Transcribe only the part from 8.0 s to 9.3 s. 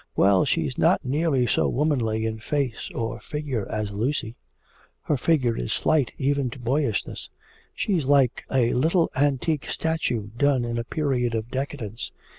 like a little